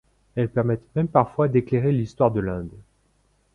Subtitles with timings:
[0.35, 2.71] Elles permettent même parfois d'éclairer l'histoire de l'Inde.